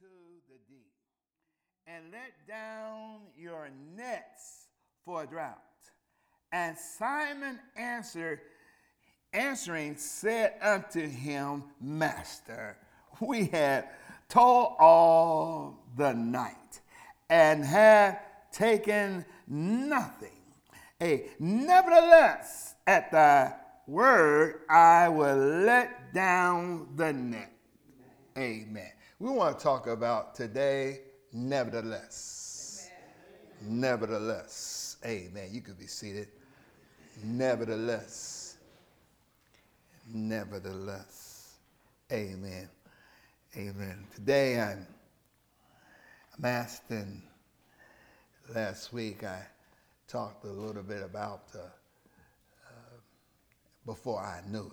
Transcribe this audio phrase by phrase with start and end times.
[0.00, 0.06] to
[0.48, 0.94] the deep
[1.86, 4.68] and let down your nets
[5.04, 5.58] for a drought.
[6.52, 8.40] And Simon answered,
[9.34, 12.78] answering, said unto him, Master,
[13.20, 13.90] we had
[14.30, 16.80] toiled all the night
[17.28, 18.20] and have
[18.52, 20.30] taken nothing.
[20.98, 23.52] Hey, nevertheless, at thy
[23.86, 27.52] word, I will let down the net.
[28.38, 28.92] Amen.
[29.20, 32.88] We want to talk about today, nevertheless.
[33.60, 33.80] Amen.
[33.80, 34.96] Nevertheless.
[35.04, 35.50] Amen.
[35.52, 36.28] You could be seated.
[37.22, 38.56] Nevertheless.
[40.10, 41.58] Nevertheless.
[42.10, 42.70] Amen.
[43.54, 44.06] Amen.
[44.14, 44.86] Today I'm,
[46.38, 47.22] I'm asking,
[48.54, 49.42] last week I
[50.08, 52.96] talked a little bit about uh, uh,
[53.84, 54.72] before I knew it.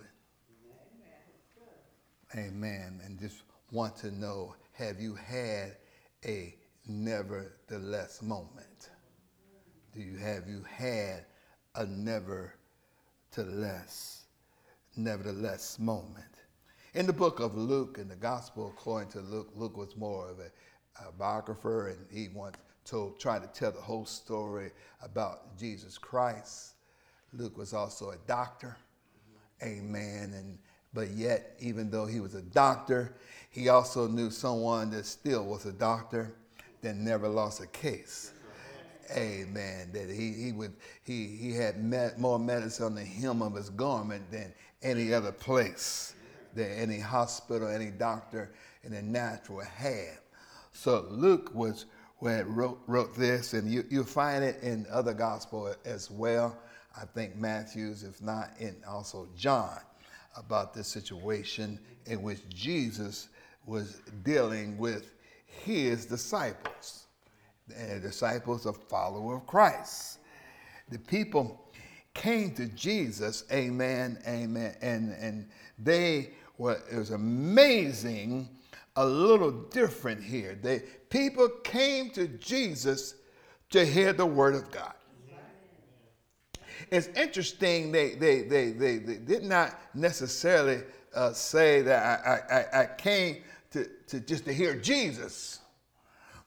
[2.38, 2.48] Amen.
[2.48, 3.02] Amen.
[3.04, 5.78] And just want to know have you had
[6.26, 6.56] a
[6.88, 8.90] nevertheless moment?
[9.94, 11.26] Do you have you had
[11.76, 12.54] a never
[13.32, 14.26] to nevertheless,
[14.96, 16.26] nevertheless moment?
[16.94, 20.40] In the book of Luke, in the gospel according to Luke, Luke was more of
[20.40, 20.52] a,
[21.08, 24.72] a biographer and he once told, tried to tell the whole story
[25.02, 26.76] about Jesus Christ.
[27.34, 28.78] Luke was also a doctor.
[29.62, 30.34] Amen.
[30.36, 30.58] And
[30.94, 33.16] but yet, even though he was a doctor,
[33.50, 36.34] he also knew someone that still was a doctor
[36.82, 38.32] that never lost a case.
[39.16, 39.90] Amen.
[39.94, 43.70] That he, he would he he had met more medicine on the hem of his
[43.70, 46.14] garment than any other place,
[46.54, 48.52] than any hospital, any doctor
[48.84, 50.18] in the natural had.
[50.74, 51.86] So Luke was
[52.20, 56.58] where wrote wrote this, and you you find it in other gospel as well.
[57.00, 59.80] I think Matthew's, if not in also John,
[60.38, 63.30] about this situation in which Jesus
[63.66, 65.14] was dealing with
[65.46, 67.08] his disciples.
[67.76, 70.20] And the disciples are followers of Christ.
[70.90, 71.70] The people
[72.14, 78.50] came to Jesus, amen, amen, and, and they were, it was amazing,
[78.96, 80.58] a little different here.
[80.62, 83.16] They, people came to Jesus
[83.70, 84.94] to hear the word of God.
[86.92, 90.82] It's interesting, they, they, they, they, they did not necessarily
[91.14, 93.38] uh, say that I, I, I came
[93.72, 95.60] to, to just to hear Jesus,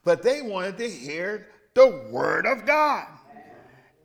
[0.04, 3.06] but they wanted to hear the word of God.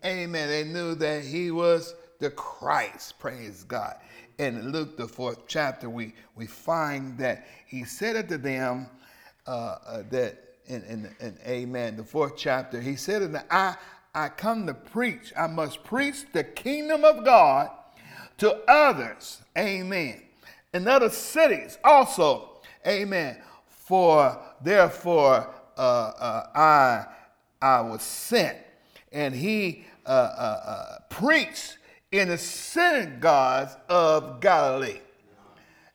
[0.03, 0.49] Amen.
[0.49, 3.17] They knew that he was the Christ.
[3.19, 3.95] Praise God.
[4.37, 8.87] And in Luke, the fourth chapter, we, we find that he said unto them
[9.47, 10.37] uh, uh, that,
[10.67, 13.75] in, in, in, Amen, the fourth chapter, he said unto I,
[14.15, 15.33] I come to preach.
[15.37, 17.69] I must preach the kingdom of God
[18.37, 19.41] to others.
[19.57, 20.21] Amen.
[20.73, 22.61] In other cities also.
[22.87, 23.37] Amen.
[23.67, 27.05] For therefore uh, uh, I
[27.61, 28.57] I was sent,
[29.11, 31.77] and he uh, uh, uh preached
[32.11, 34.99] in the synagogues of Galilee.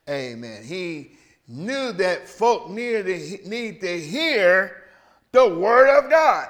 [0.08, 0.62] Amen.
[0.64, 1.12] He
[1.48, 4.84] knew that folk needed to, need to hear
[5.32, 6.48] the word of God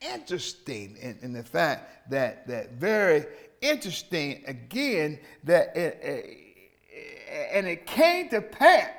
[0.00, 3.26] interesting in, in, the fact that that very
[3.60, 8.90] interesting again that it, it, and it came to pass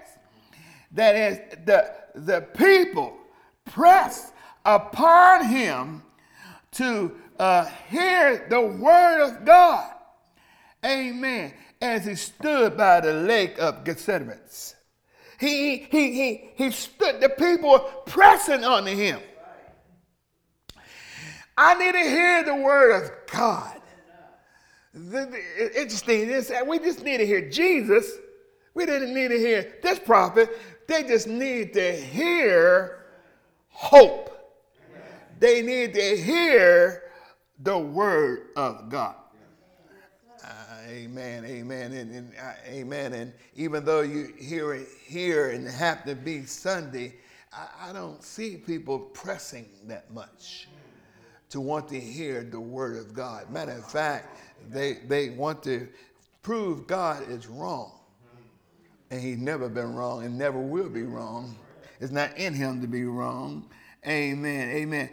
[0.91, 3.17] that as the the people
[3.65, 4.33] pressed
[4.65, 6.03] upon him
[6.71, 9.91] to uh, hear the word of God,
[10.85, 11.53] Amen.
[11.81, 14.37] As he stood by the lake of Gethsemane,
[15.39, 17.19] he he he he stood.
[17.21, 19.19] The people pressing on him.
[21.63, 23.79] I need to hear the word of God.
[24.95, 26.27] Interesting
[26.67, 28.13] we just need to hear Jesus.
[28.73, 30.49] We didn't need to hear this prophet.
[30.87, 33.05] They just need to hear
[33.69, 34.57] hope.
[35.39, 37.03] They need to hear
[37.59, 39.17] the word of God.
[40.43, 40.47] Uh,
[40.87, 43.13] amen, amen, and, and uh, amen.
[43.13, 47.17] And even though you hear it here and happen to be Sunday,
[47.53, 50.67] I, I don't see people pressing that much
[51.51, 53.49] to want to hear the word of God.
[53.51, 54.39] Matter of fact,
[54.69, 55.87] they, they want to
[56.41, 57.99] prove God is wrong.
[59.11, 61.55] And he's never been wrong and never will be wrong.
[61.99, 63.69] It's not in him to be wrong.
[64.07, 64.69] Amen.
[64.69, 65.09] Amen.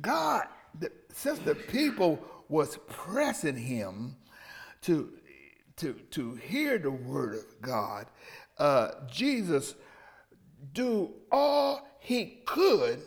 [0.00, 0.48] God,
[0.80, 2.18] the, since the people
[2.48, 4.16] was pressing him
[4.82, 5.12] to,
[5.76, 8.06] to, to hear the word of God,
[8.58, 9.76] uh, Jesus
[10.72, 13.00] do all he could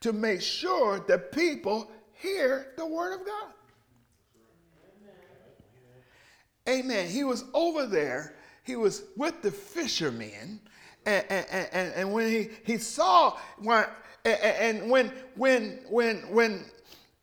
[0.00, 3.52] to make sure that people hear the word of God.
[6.68, 7.08] Amen.
[7.08, 8.34] He was over there.
[8.64, 10.60] he was with the fishermen,
[11.06, 13.86] and, and, and, and when he, he saw when,
[14.26, 16.64] and when when when when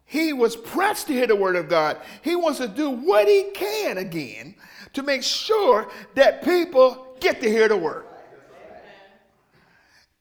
[0.06, 3.51] he was pressed to hear the word of God, he wants to do what he
[3.54, 4.56] can again
[4.94, 8.06] to make sure that people get to hear the word.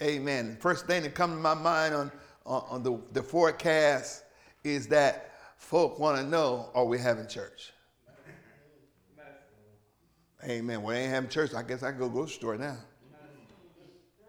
[0.02, 0.58] Amen.
[0.60, 2.12] First thing that comes to my mind on,
[2.46, 4.24] on, the, the forecast
[4.62, 7.72] is that folk want to know are we having church?
[10.44, 10.82] Amen.
[10.82, 11.54] Well, ain't having church.
[11.54, 12.76] I guess I can go grocery store now.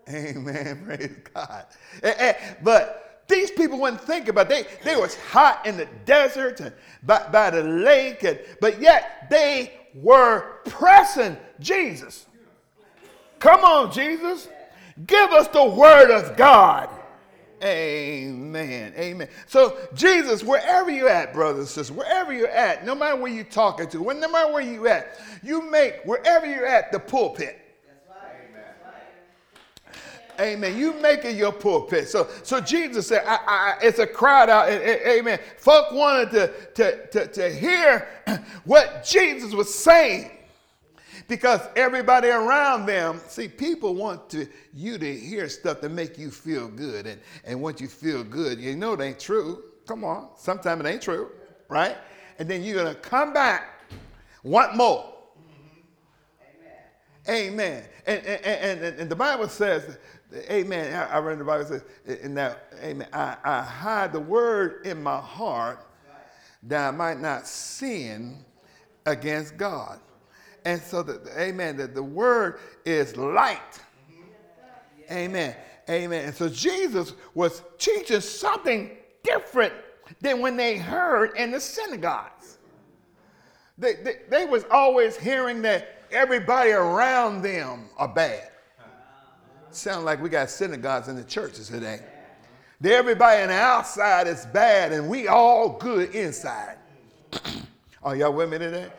[0.08, 0.82] Amen.
[0.86, 1.66] Praise God.
[2.04, 2.34] Eh, eh,
[2.64, 4.68] but these people wouldn't think about it.
[4.84, 6.74] They, they was hot in the desert and
[7.04, 12.28] by, by the lake, and, but yet they were pressing Jesus.
[13.40, 14.48] Come on, Jesus.
[15.06, 16.90] Give us the word of God.
[17.66, 18.94] Amen.
[18.96, 19.28] Amen.
[19.48, 23.44] So, Jesus, wherever you're at, brothers and sisters, wherever you're at, no matter where you're
[23.44, 27.60] talking to, no matter where you're at, you make wherever you're at the pulpit.
[30.40, 30.78] Amen.
[30.78, 32.10] You make it your pulpit.
[32.10, 34.70] So, so Jesus said, I, I, it's a crowd out.
[34.70, 35.40] Amen.
[35.58, 38.08] Folk wanted to, to, to, to hear
[38.66, 40.32] what Jesus was saying
[41.27, 46.30] because everybody around them, see, people want to, you to hear stuff to make you
[46.30, 47.07] feel good.
[47.07, 49.63] And, and once you feel good, you know it ain't true.
[49.88, 50.30] Come on.
[50.38, 51.31] Sometimes it ain't true,
[51.69, 51.98] right?
[52.38, 53.81] And then you're going to come back,
[54.44, 55.13] want more.
[57.28, 57.30] Mm-hmm.
[57.30, 57.54] Amen.
[57.54, 57.83] Amen.
[58.06, 59.98] And, and, and, and the Bible says,
[60.50, 60.94] Amen.
[60.94, 61.83] I, I read the Bible says,
[62.21, 63.07] in that, Amen.
[63.13, 65.88] I, I hide the word in my heart
[66.63, 68.44] that I might not sin
[69.06, 70.00] against God.
[70.66, 73.80] And so, the, amen, that the word is light.
[75.12, 75.56] Amen.
[75.88, 76.26] Amen.
[76.26, 78.90] And so Jesus was teaching something
[79.24, 79.74] different
[80.22, 82.58] than when they heard in the synagogues.
[83.78, 88.50] They, they, they was always hearing that everybody around them are bad.
[89.70, 92.00] Sound like we got synagogues in the churches today.
[92.82, 96.78] That everybody on the outside is bad and we all good inside.
[98.04, 98.90] are y'all with me today?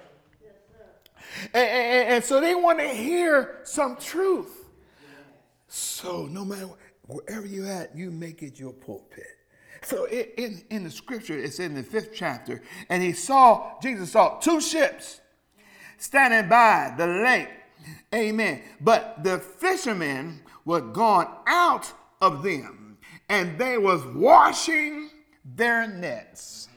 [1.52, 4.64] And, and, and so they want to hear some truth.
[5.68, 6.68] So no matter
[7.02, 9.24] wherever you're at, you make it your pulpit.
[9.82, 14.38] So in, in the scripture, it's in the fifth chapter, and he saw, Jesus saw
[14.38, 15.20] two ships
[15.98, 17.48] standing by the lake.
[18.12, 18.62] Amen.
[18.80, 22.98] But the fishermen were gone out of them,
[23.28, 25.10] and they was washing
[25.44, 26.68] their nets.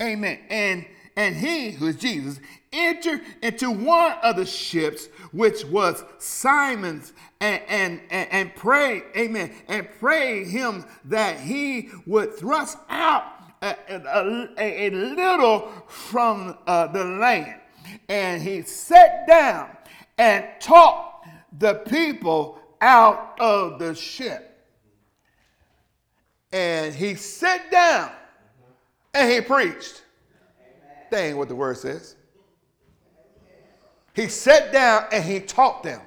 [0.00, 0.38] Amen.
[0.48, 2.40] And and he, who is Jesus,
[2.76, 9.88] entered into one of the ships, which was Simon's, and, and, and, and amen, and
[9.98, 13.24] prayed him that he would thrust out
[13.62, 17.60] a, a, a, a little from uh, the land.
[18.08, 19.70] And he sat down
[20.18, 21.24] and taught
[21.58, 24.52] the people out of the ship.
[26.52, 28.10] And he sat down
[29.14, 30.02] and he preached.
[31.10, 32.15] That ain't what the word says.
[34.16, 36.00] He sat down and he taught them.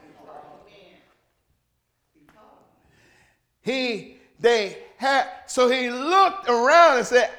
[3.61, 7.29] He, they had, so he looked around and said,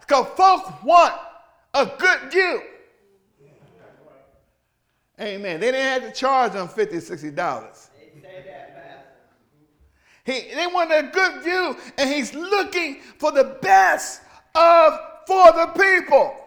[0.00, 1.14] because folks want
[1.72, 2.60] a good view.
[5.18, 5.60] Amen.
[5.60, 7.88] They didn't have to charge them $50, $60.
[10.24, 14.20] He, they wanted a good view, and he's looking for the best
[14.54, 16.41] of for the people.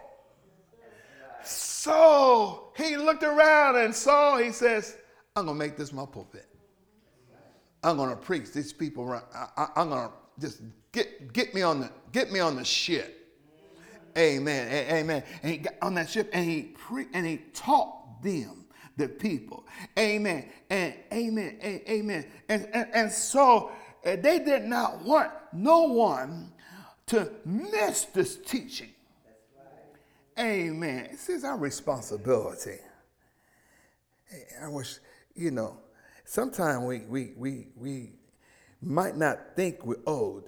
[1.46, 4.96] So he looked around and saw, he says,
[5.34, 6.46] I'm going to make this my pulpit.
[7.82, 9.08] I'm going to preach these people.
[9.12, 10.60] I, am going to just
[10.92, 13.12] get, get, me on the, get me on the ship.
[14.16, 14.88] Amen.
[14.90, 15.22] Amen.
[15.42, 19.66] And he got on that ship and he pre- and he taught them the people.
[19.98, 20.48] Amen.
[20.70, 21.58] And amen.
[21.60, 22.26] And amen.
[22.48, 23.70] And, and, and so
[24.04, 26.52] uh, they did not want no one
[27.06, 28.90] to miss this teaching.
[30.38, 31.08] Amen.
[31.12, 32.78] This is our responsibility.
[34.30, 34.98] Eh, I wish,
[35.34, 35.78] you know,
[36.24, 38.10] sometimes we, we, we, we
[38.82, 40.44] might not think we're old,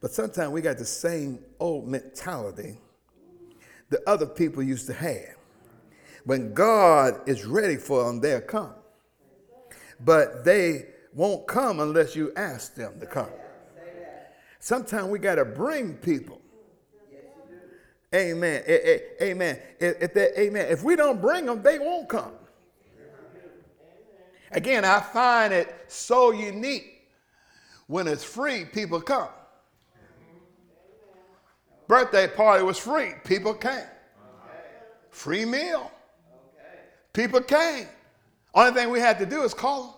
[0.00, 2.78] but sometimes we got the same old mentality
[3.90, 5.36] that other people used to have.
[6.24, 8.74] When God is ready for them, they'll come.
[10.04, 13.30] But they won't come unless you ask them to come.
[14.58, 16.37] Sometimes we got to bring people
[18.14, 18.62] Amen.
[18.66, 19.58] Eh, eh, amen.
[19.78, 20.66] If they, amen.
[20.70, 22.32] If we don't bring them, they won't come.
[24.50, 27.06] Again, I find it so unique
[27.86, 29.28] when it's free, people come.
[31.86, 33.86] Birthday party was free, people came.
[35.10, 35.90] Free meal,
[37.12, 37.86] people came.
[38.54, 39.92] Only thing we had to do is call them.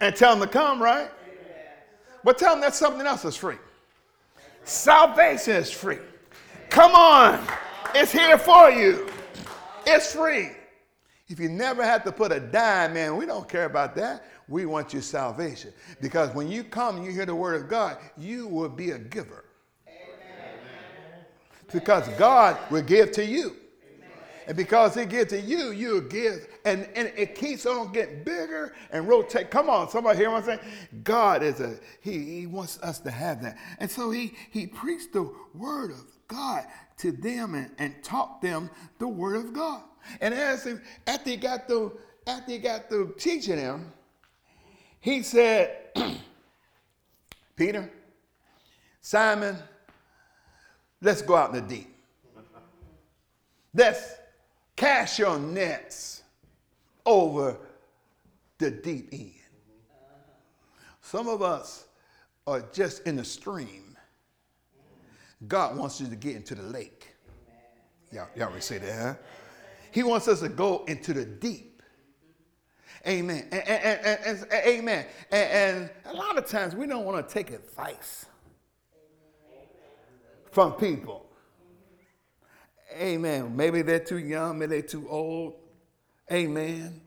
[0.00, 1.10] And tell them to come, right?
[2.24, 3.56] But tell them that something else is free.
[4.64, 5.98] Salvation is free.
[6.70, 7.46] Come on.
[7.94, 9.08] It's here for you.
[9.86, 10.50] It's free.
[11.28, 14.24] If you never have to put a dime in, we don't care about that.
[14.48, 15.72] We want your salvation.
[16.00, 19.44] Because when you come you hear the word of God, you will be a giver.
[19.86, 21.24] Amen.
[21.70, 23.56] Because God will give to you.
[24.48, 26.48] And because he gives to you, you give.
[26.64, 29.50] And, and it keeps on getting bigger and rotate.
[29.50, 30.60] Come on, somebody hear what I'm saying?
[31.04, 33.58] God is a, he, he wants us to have that.
[33.78, 36.64] And so he, he preached the word of God
[36.96, 39.82] to them and, and taught them the word of God.
[40.22, 40.76] And as he,
[41.06, 43.92] after he got through, after he got through teaching them,
[44.98, 45.94] he said,
[47.56, 47.90] Peter,
[49.02, 49.58] Simon,
[51.02, 51.94] let's go out in the deep.
[53.74, 54.17] Let's
[54.78, 56.22] Cast your nets
[57.04, 57.56] over
[58.58, 59.32] the deep end.
[61.00, 61.86] Some of us
[62.46, 63.96] are just in the stream.
[65.48, 67.08] God wants you to get into the lake.
[68.12, 69.14] Y'all, y'all already say that, huh?
[69.90, 71.82] He wants us to go into the deep.
[73.04, 73.48] Amen.
[73.50, 75.06] And, and, and, and amen.
[75.32, 78.26] And, a lot of times we don't want to take advice
[80.52, 81.27] from people.
[82.98, 83.56] Amen.
[83.56, 85.54] Maybe they're too young, maybe they're too old.
[86.32, 87.00] Amen.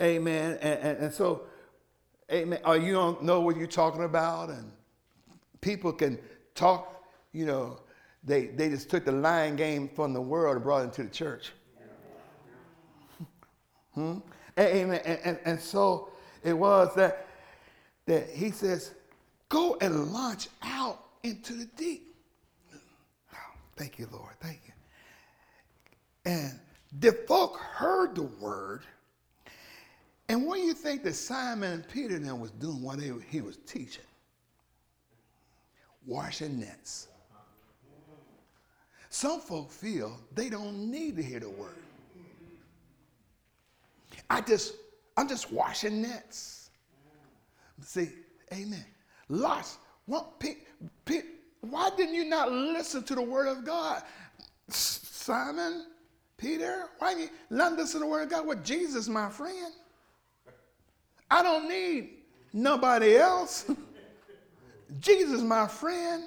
[0.00, 0.58] Amen.
[0.60, 1.42] And, and, and so,
[2.30, 2.60] amen.
[2.64, 4.70] Or you don't know what you're talking about, and
[5.60, 6.18] people can
[6.54, 7.80] talk, you know,
[8.24, 11.10] they, they just took the lying game from the world and brought it into the
[11.10, 11.52] church.
[13.94, 14.18] hmm?
[14.58, 15.00] Amen.
[15.04, 16.10] And, and, and so
[16.42, 17.26] it was that,
[18.06, 18.94] that he says,
[19.48, 22.14] go and launch out into the deep.
[23.32, 23.36] Oh,
[23.76, 24.34] thank you, Lord.
[24.40, 24.72] Thank you.
[26.28, 26.52] And
[27.00, 28.82] the folk heard the word.
[30.28, 33.40] And what do you think that Simon and Peter then was doing while they, he
[33.40, 34.04] was teaching?
[36.06, 37.08] Washing nets.
[39.08, 41.76] Some folk feel they don't need to hear the word.
[44.28, 44.74] I just,
[45.16, 46.68] I'm just washing nets.
[47.80, 48.10] See,
[48.52, 48.84] amen.
[49.30, 49.78] Lots.
[50.04, 50.42] What,
[51.62, 54.02] why didn't you not listen to the word of God?
[54.68, 55.86] Simon,
[56.38, 58.46] Peter, why you not listen to the word of God?
[58.46, 59.74] Well, Jesus, my friend.
[61.30, 62.10] I don't need
[62.52, 63.70] nobody else.
[65.00, 66.24] Jesus, my friend.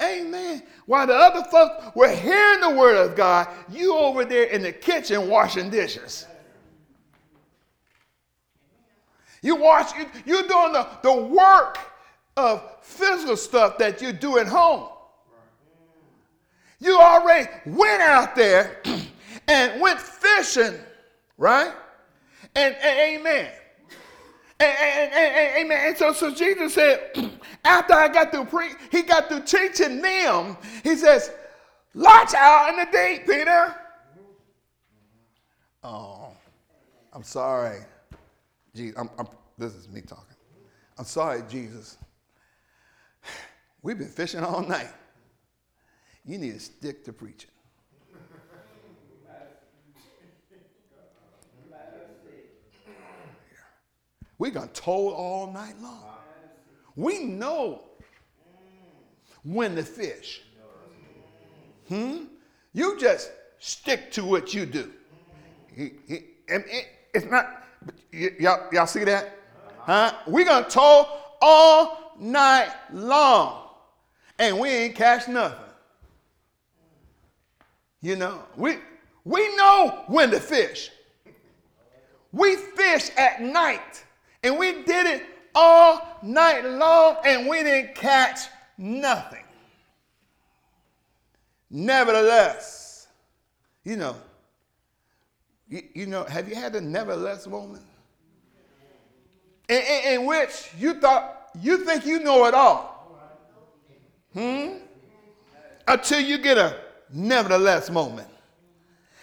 [0.00, 0.62] Amen.
[0.86, 4.72] While the other folks were hearing the word of God, you over there in the
[4.72, 6.26] kitchen washing dishes.
[9.40, 11.78] You wash, you, you're doing the, the work
[12.36, 14.88] of physical stuff that you do at home.
[16.78, 18.82] You already went out there
[19.52, 20.74] and went fishing,
[21.36, 21.72] right?
[22.54, 23.50] And, and amen.
[24.58, 25.88] And, and, and, amen.
[25.88, 27.10] And so, so Jesus said,
[27.64, 31.32] after I got through pre, he got through teaching them, he says,
[31.94, 33.74] launch out in the deep, Peter.
[35.84, 36.28] Oh,
[37.12, 37.80] I'm sorry.
[38.74, 39.26] Jesus, I'm, I'm,
[39.58, 40.36] this is me talking.
[40.96, 41.98] I'm sorry, Jesus.
[43.82, 44.90] We've been fishing all night.
[46.24, 47.50] You need to stick to preaching.
[54.42, 56.02] We're going to toll all night long.
[56.96, 57.82] We know
[59.44, 60.42] when to fish.
[61.86, 62.24] Hmm?
[62.72, 63.30] You just
[63.60, 64.90] stick to what you do.
[65.72, 65.92] He,
[66.48, 67.68] it's not,
[68.10, 69.38] y'all, y'all see that?
[69.78, 70.12] Huh?
[70.26, 71.06] We're going to toll
[71.40, 73.68] all night long
[74.40, 75.58] and we ain't catch nothing.
[78.00, 78.78] You know, we,
[79.22, 80.90] we know when to fish.
[82.32, 84.02] We fish at night.
[84.42, 85.22] And we did it
[85.54, 88.40] all night long and we didn't catch
[88.76, 89.44] nothing.
[91.70, 93.06] Nevertheless,
[93.84, 94.16] you know,
[95.68, 97.84] you, you know, have you had a nevertheless moment?
[99.68, 103.18] In, in, in, which you thought, you think you know it all.
[104.34, 104.78] Hmm?
[105.88, 106.78] Until you get a
[107.10, 108.28] nevertheless moment.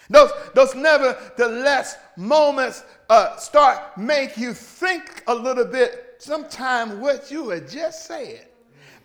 [0.10, 7.50] Those, those nevertheless moments uh, start make you think a little bit sometime what you
[7.50, 8.48] had just said.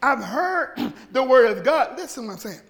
[0.02, 1.96] I've heard the word of God.
[1.96, 2.60] Listen what I'm saying.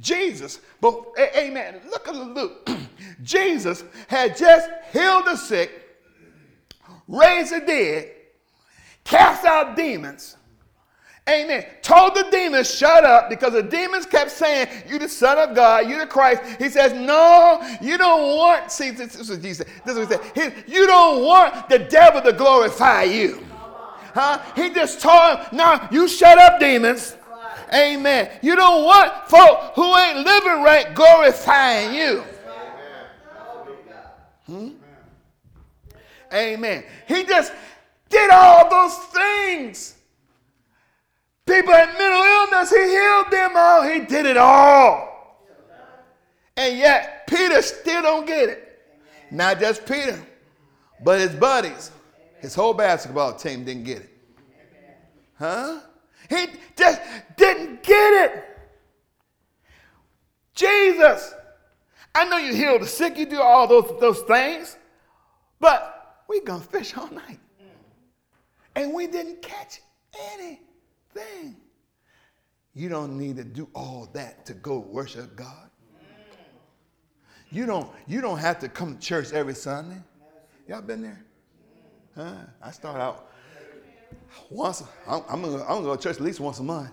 [0.00, 1.04] Jesus, but
[1.36, 1.80] amen.
[1.90, 2.68] Look at Luke.
[3.22, 5.70] Jesus had just healed the sick,
[7.06, 8.12] raised the dead,
[9.04, 10.36] cast out demons,
[11.30, 11.64] Amen.
[11.82, 15.88] Told the demons, shut up, because the demons kept saying, You the Son of God,
[15.88, 16.42] you the Christ.
[16.58, 20.42] He says, No, you don't want, see, this, is what Jesus This is what he
[20.42, 20.54] said.
[20.66, 23.46] He, you don't want the devil to glorify you.
[24.12, 24.40] Huh?
[24.56, 27.16] He just told him, No, you shut up, demons.
[27.72, 28.30] Amen.
[28.42, 32.24] You don't want folk who ain't living right glorifying you.
[34.46, 34.70] Hmm?
[36.32, 36.82] Amen.
[37.06, 37.52] He just
[38.08, 39.94] did all those things.
[41.50, 43.82] People had mental illness, he healed them all.
[43.82, 45.08] He did it all.
[46.56, 48.78] And yet, Peter still don't get it.
[49.32, 50.20] Not just Peter,
[51.02, 51.90] but his buddies.
[52.38, 54.10] His whole basketball team didn't get it.
[55.38, 55.80] Huh?
[56.28, 57.00] He just
[57.36, 58.44] didn't get it.
[60.54, 61.34] Jesus,
[62.14, 64.76] I know you heal the sick, you do all those, those things,
[65.58, 67.40] but we gonna fish all night.
[68.76, 69.80] And we didn't catch
[71.16, 71.56] anything.
[72.74, 75.70] You don't need to do all that to go worship God.
[77.50, 80.00] You don't, you don't have to come to church every Sunday.
[80.68, 81.24] Y'all been there?
[82.14, 82.34] Huh?
[82.62, 83.30] I start out
[84.48, 86.90] once, I'm, I'm, gonna, I'm gonna go to church at least once a month.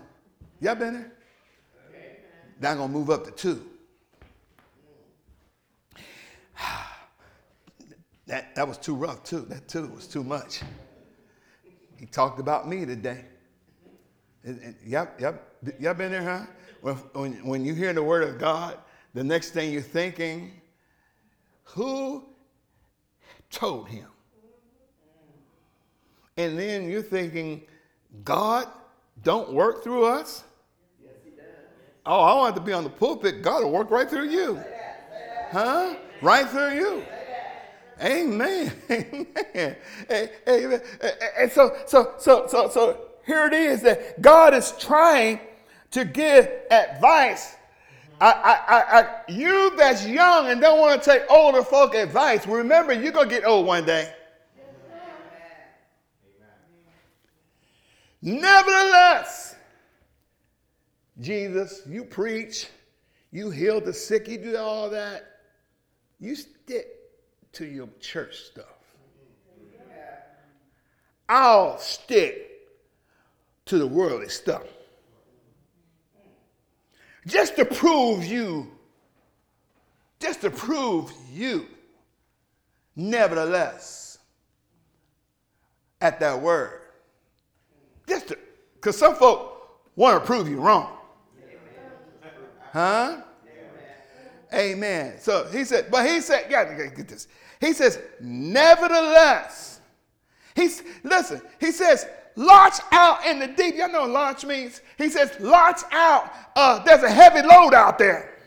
[0.60, 1.12] Y'all been there?
[2.60, 3.66] Now I'm gonna move up to two.
[8.26, 9.46] That, that was too rough, too.
[9.48, 10.60] That two was too much.
[11.96, 13.24] He talked about me today.
[14.44, 15.54] Yep, yep.
[15.80, 16.46] Y'all been there, huh?
[16.80, 18.78] When, when, when you hear the word of God,
[19.14, 20.52] the next thing you're thinking,
[21.64, 22.24] who
[23.50, 24.08] told him?
[26.36, 27.62] And then you're thinking,
[28.22, 28.68] God
[29.24, 30.44] don't work through us?
[31.02, 31.46] Yes, he does.
[32.06, 33.42] Oh, I want to be on the pulpit.
[33.42, 34.62] God will work right through you.
[35.50, 35.96] Huh?
[36.22, 37.02] Right through you.
[38.00, 38.72] Amen.
[38.90, 39.76] Amen.
[40.48, 40.80] Amen.
[41.38, 45.38] And so, so, so, so, so here it is that God is trying
[45.90, 47.56] to give advice.
[48.20, 52.46] I, I, I, I, you that's young and don't want to take older folk advice,
[52.46, 54.12] remember you're going to get old one day.
[58.22, 59.54] Nevertheless,
[61.20, 62.66] Jesus, you preach,
[63.30, 65.42] you heal the sick, you do all that.
[66.18, 66.86] You stick
[67.52, 68.64] to your church stuff.
[71.28, 72.48] I'll stick
[73.68, 74.64] to the worldly stuff.
[77.26, 78.70] Just to prove you,
[80.18, 81.66] just to prove you,
[82.96, 84.18] nevertheless,
[86.00, 86.80] at that word.
[88.06, 88.32] Just
[88.74, 90.96] because some folk want to prove you wrong.
[92.72, 93.22] Huh?
[94.54, 95.18] Amen.
[95.20, 97.28] So he said, but he said, yeah, get this.
[97.60, 99.80] He says, nevertheless,
[100.54, 102.06] he's listen, he says,
[102.38, 103.74] launch out in the deep.
[103.74, 104.80] Y'all know launch means?
[104.96, 106.32] He says, launch out.
[106.56, 108.38] Uh, there's a heavy load out there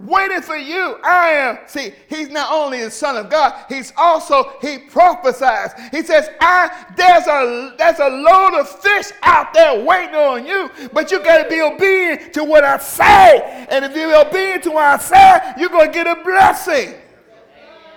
[0.00, 0.98] waiting for you.
[1.02, 1.58] I am.
[1.66, 5.72] See, he's not only the son of God, he's also, he prophesies.
[5.90, 10.70] He says, I there's a there's a load of fish out there waiting on you,
[10.92, 13.66] but you gotta be obedient to what I say.
[13.70, 16.94] And if you're obedient to what I say, you're gonna get a blessing.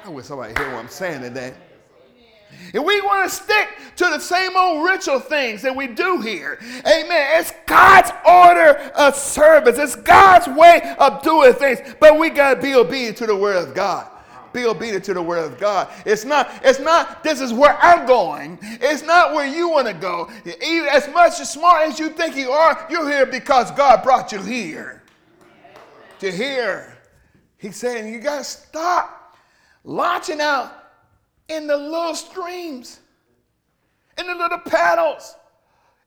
[0.03, 1.53] I wish somebody hear what I'm saying today.
[2.73, 6.59] And we want to stick to the same old ritual things that we do here.
[6.79, 7.39] Amen.
[7.39, 11.79] It's God's order of service, it's God's way of doing things.
[11.99, 14.07] But we got to be obedient to the word of God.
[14.51, 15.89] Be obedient to the word of God.
[16.05, 18.57] It's not, it's not, this is where I'm going.
[18.61, 20.29] It's not where you want to go.
[20.91, 24.41] As much as smart as you think you are, you're here because God brought you
[24.41, 25.03] here.
[26.19, 26.97] To here.
[27.57, 29.37] He's saying you got to stop
[29.83, 30.78] launching out
[31.49, 32.99] in the little streams,
[34.17, 35.35] in the little paddles.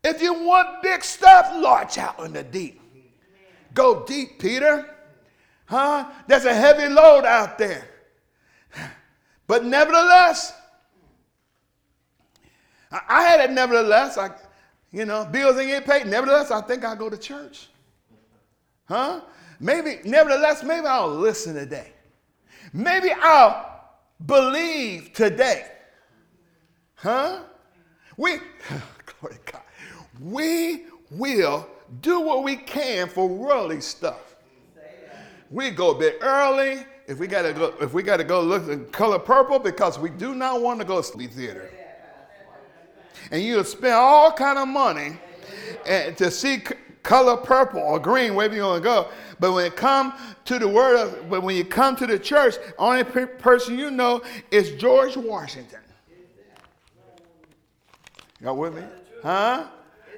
[0.05, 2.81] If you want big stuff, launch out in the deep.
[3.75, 4.89] Go deep, Peter.
[5.67, 6.09] Huh?
[6.27, 7.89] There's a heavy load out there.
[9.47, 10.55] But nevertheless,
[12.91, 14.19] I had it nevertheless.
[14.19, 14.31] I,
[14.91, 16.07] you know, bills ain't get paid.
[16.07, 17.69] Nevertheless, I think I'll go to church.
[18.85, 19.21] Huh?
[19.61, 21.93] Maybe, nevertheless, maybe I'll listen today.
[22.73, 23.72] Maybe I'll
[24.27, 25.67] believe today.
[26.95, 27.41] Huh?
[28.17, 28.37] We,
[29.21, 29.63] glory to God,
[30.21, 31.69] we will
[32.01, 34.37] do what we can for worldly stuff.
[35.51, 38.87] We go a bit early if we gotta go if we gotta go look in
[38.87, 41.71] color purple because we do not want to go to movie theater.
[43.31, 45.19] And you'll spend all kind of money
[45.85, 46.63] eh, to see
[47.03, 49.09] color purple or green, wherever you want to go.
[49.41, 52.57] But when it come to the word of, but when you come to the church,
[52.79, 55.81] only pe- person you know is George Washington.
[58.41, 58.83] Y'all with me?
[59.23, 59.67] Huh?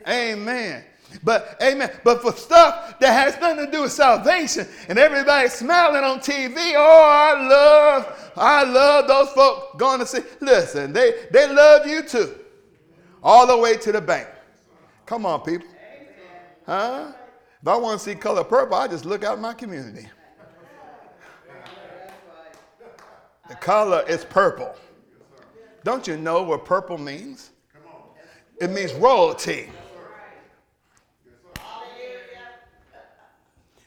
[0.08, 0.84] Amen.
[1.22, 1.90] But amen.
[2.02, 6.56] But for stuff that has nothing to do with salvation, and everybody smiling on TV,
[6.74, 10.20] oh, I love, I love those folks going to see.
[10.40, 12.34] Listen, they they love you too,
[13.22, 14.28] all the way to the bank.
[15.06, 15.68] Come on, people.
[16.66, 17.12] Huh?
[17.60, 20.08] If I want to see color purple, I just look out my community.
[23.48, 24.74] The color is purple.
[25.82, 27.50] Don't you know what purple means?
[28.60, 29.68] It means royalty.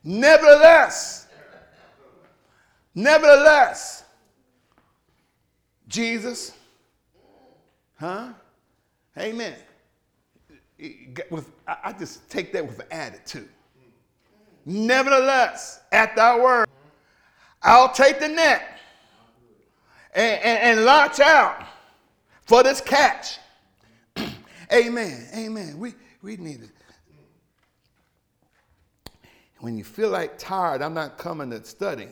[0.04, 1.28] Nevertheless,
[2.96, 4.06] nevertheless,
[5.88, 6.54] Jesus,
[8.00, 8.30] huh?
[9.18, 9.56] Amen.
[11.30, 13.50] With, I just take that with an attitude.
[14.66, 16.68] Nevertheless, at thy word,
[17.63, 18.80] I'll take the net
[20.13, 21.66] and, and, and launch out
[22.46, 23.40] for this catch.
[24.74, 25.28] Amen.
[25.36, 25.80] Amen.
[25.80, 26.70] We, we need it.
[29.60, 32.10] When you feel like tired, I'm not coming to study.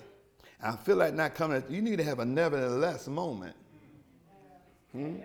[0.64, 1.62] I feel like not coming.
[1.62, 3.56] To, you need to have a nevertheless moment.
[4.92, 5.18] Hmm?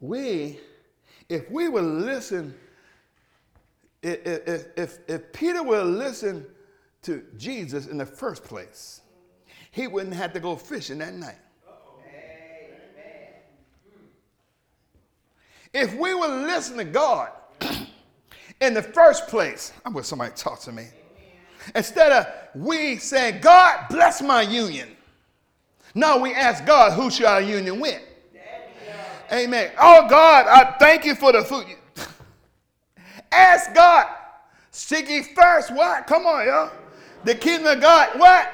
[0.00, 0.60] We,
[1.28, 2.54] if we would listen,
[4.02, 6.46] if, if, if, Peter would listen
[7.02, 9.02] to Jesus in the first place,
[9.70, 11.38] he wouldn't have to go fishing that night.
[15.74, 17.30] If we would listen to God
[18.60, 20.86] in the first place, I wish somebody talk to me.
[21.74, 24.96] Instead of we saying, God bless my union.
[25.94, 28.00] No, we ask God, who should our union with?
[29.32, 29.72] Amen.
[29.78, 31.66] Oh God, I thank you for the food.
[33.32, 34.06] ask God.
[34.70, 36.06] Seek ye first what?
[36.06, 36.70] Come on, y'all.
[37.24, 38.52] The kingdom of God, what?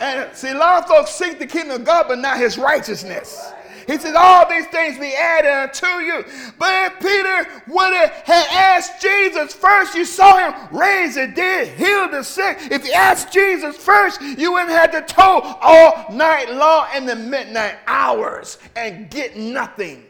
[0.00, 3.52] And see, a lot of folks seek the kingdom of God, but not his righteousness.
[3.86, 6.24] He says, All these things be added unto you.
[6.58, 12.08] But if Peter would have asked Jesus first, you saw him raise the dead, heal
[12.08, 12.58] the sick.
[12.70, 17.16] If you asked Jesus first, you wouldn't have to toil all night long in the
[17.16, 20.04] midnight hours and get nothing.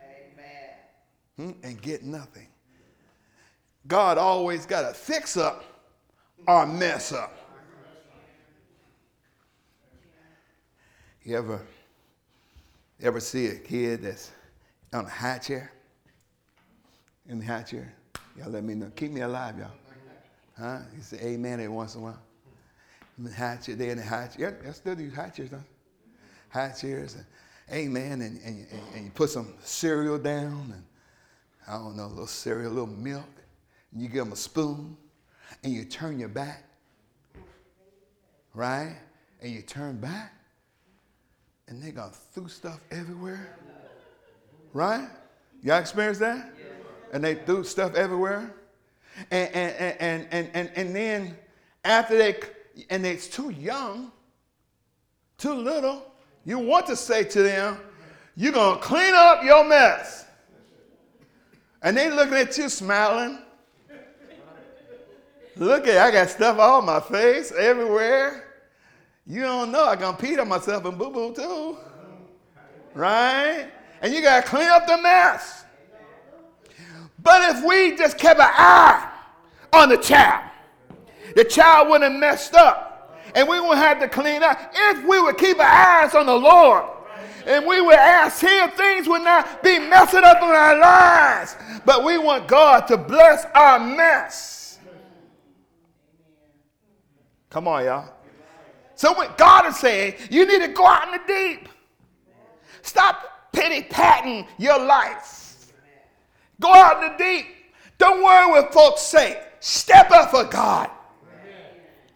[0.00, 1.52] Amen.
[1.52, 1.66] Hmm?
[1.66, 2.48] And get nothing.
[3.86, 5.64] God always got to fix up
[6.48, 7.36] or mess up.
[11.24, 11.60] You ever
[13.02, 14.30] ever see a kid that's
[14.92, 15.72] on a high chair?
[17.28, 17.92] In the high chair?
[18.38, 18.90] Y'all let me know.
[18.94, 19.70] Keep me alive, y'all.
[20.58, 20.78] Huh?
[20.94, 22.22] You say amen every once in a while.
[23.18, 24.58] In the high chair, they in the high chair.
[24.62, 25.64] Yeah, I still do high chairs, don't
[26.48, 27.24] High chairs and
[27.72, 28.20] amen.
[28.20, 30.84] And, and, and, and you put some cereal down and
[31.66, 33.24] I don't know, a little cereal, a little milk.
[33.92, 34.96] And you give them a spoon
[35.62, 36.64] and you turn your back.
[38.54, 38.96] Right?
[39.40, 40.34] And you turn back
[41.68, 43.56] and they got threw stuff everywhere.
[44.72, 45.08] Right?
[45.62, 46.50] Y'all experienced that?
[47.12, 48.54] And they threw stuff everywhere.
[49.30, 51.36] And, and, and, and, and, and then
[51.84, 52.36] after they,
[52.88, 54.12] and it's too young,
[55.38, 56.02] too little,
[56.44, 57.78] you want to say to them,
[58.34, 60.24] you're to clean up your mess.
[61.82, 63.38] And they looking at you smiling.
[65.56, 68.51] Look at, I got stuff all my face, everywhere.
[69.26, 71.76] You don't know I gonna pee on myself and boo boo too.
[72.94, 73.68] Right?
[74.00, 75.64] And you gotta clean up the mess.
[77.22, 79.10] But if we just kept an eye
[79.72, 80.50] on the child,
[81.36, 83.20] the child wouldn't have messed up.
[83.34, 84.58] And we wouldn't have to clean up.
[84.74, 86.84] If we would keep our eyes on the Lord,
[87.46, 91.56] and we would ask Him, things would not be messing up in our lives.
[91.84, 94.78] But we want God to bless our mess.
[97.48, 98.12] Come on, y'all.
[99.02, 101.68] So what God is saying, you need to go out in the deep.
[102.82, 105.72] Stop pity patting your life.
[106.60, 107.46] Go out in the deep.
[107.98, 109.42] Don't worry what folks say.
[109.58, 110.88] Step up for God.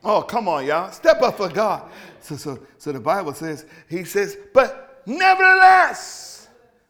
[0.05, 0.93] Oh, come on, y'all.
[0.93, 1.91] Step up for God.
[2.21, 6.47] So, so, so the Bible says, He says, but nevertheless.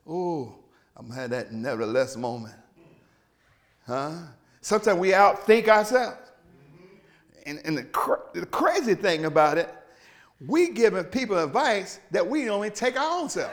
[0.06, 0.56] Oh,
[0.94, 2.56] I'm gonna that nevertheless moment.
[3.86, 4.12] Huh?
[4.60, 6.18] Sometimes we outthink ourselves.
[7.46, 9.72] And, and the, the crazy thing about it,
[10.40, 13.52] we giving people advice that we only take our own self.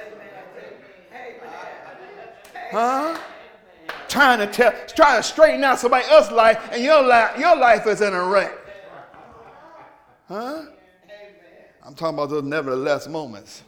[2.72, 3.20] Huh?
[4.08, 7.88] Trying to tell, trying to straighten out somebody else's life, and your life, your life
[7.88, 8.52] is in a wreck.
[10.28, 10.64] Huh?
[11.84, 13.64] I'm talking about those nevertheless moments.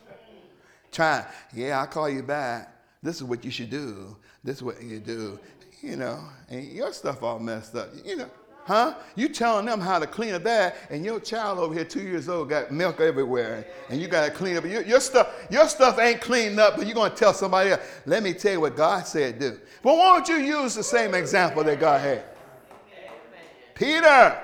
[0.91, 2.71] Trying, yeah, I'll call you back.
[3.04, 4.15] This is what you should do.
[4.43, 5.39] This is what you do.
[5.82, 7.89] You know, and your stuff all messed up.
[8.04, 8.30] You know,
[8.65, 8.95] Huh?
[9.15, 12.28] You telling them how to clean up that, and your child over here, two years
[12.28, 14.65] old, got milk everywhere, and you got to clean up.
[14.65, 17.82] Your, your, stuff, your stuff ain't cleaned up, but you're going to tell somebody else.
[18.08, 19.60] Let me tell you what God said do.
[19.84, 22.23] But why don't you use the same example that God had?
[23.75, 24.41] Peter,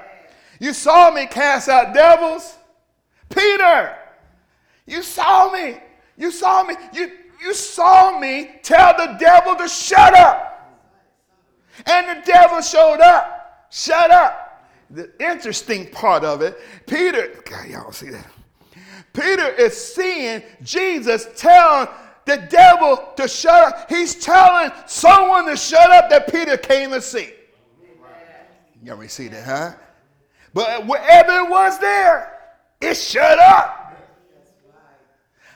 [0.59, 2.57] you saw me cast out devils.
[3.27, 3.97] Peter,
[4.85, 5.77] you saw me.
[6.15, 6.75] You saw me.
[6.93, 10.77] You, you saw me tell the devil to shut up.
[11.87, 13.39] And the devil showed up.
[13.71, 14.67] Shut up.
[14.89, 18.27] The interesting part of it, Peter, God, y'all see that?
[19.13, 21.93] Peter is seeing Jesus tell
[22.25, 23.89] the devil to shut up.
[23.89, 27.31] He's telling someone to shut up that Peter came to see.
[28.83, 29.73] You ever see that, huh?
[30.53, 32.39] But wherever it was there,
[32.81, 33.97] it shut up.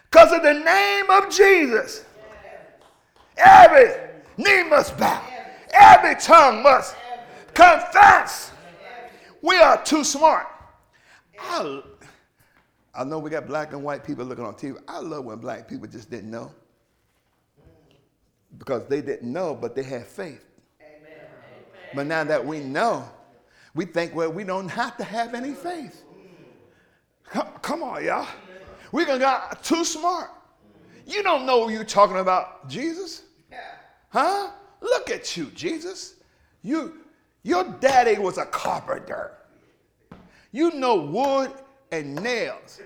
[0.09, 2.05] Because of the name of Jesus.
[3.35, 3.91] Every
[4.37, 5.21] knee must bow.
[5.73, 6.95] Every tongue must
[7.55, 8.51] confess.
[9.41, 10.47] We are too smart.
[11.39, 11.81] I,
[12.93, 14.77] I know we got black and white people looking on TV.
[14.87, 16.51] I love when black people just didn't know.
[18.57, 20.45] Because they didn't know, but they had faith.
[20.79, 21.27] Amen.
[21.93, 23.09] But now that we know,
[23.73, 26.03] we think, well, we don't have to have any faith.
[27.25, 28.27] Come, come on, y'all.
[28.91, 30.29] Going to get too smart.
[31.05, 33.23] You don't know you're talking about Jesus.
[34.09, 34.51] Huh?
[34.79, 36.15] Look at you, Jesus.
[36.63, 36.93] You,
[37.45, 39.37] your daddy was a carpenter.
[40.51, 41.53] You know wood
[41.91, 42.81] and nails.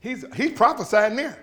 [0.00, 1.38] He's, he's prophesying there.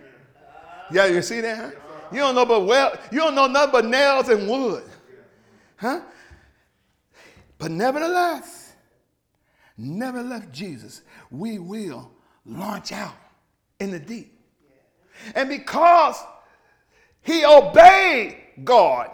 [0.91, 1.57] Yeah, you see that?
[1.57, 1.71] Huh?
[2.11, 4.83] You don't know but well, you don't know nothing but nails and wood.
[5.75, 6.01] Huh?
[7.59, 8.73] But nevertheless,
[9.77, 12.11] never left Jesus, we will
[12.47, 13.15] launch out
[13.79, 14.39] in the deep.
[15.35, 16.19] And because
[17.21, 19.11] he obeyed God.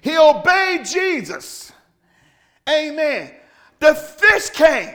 [0.00, 1.72] He obeyed Jesus.
[2.68, 3.32] Amen.
[3.78, 4.94] The fish came.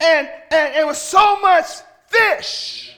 [0.00, 1.66] And, and it was so much
[2.08, 2.96] fish.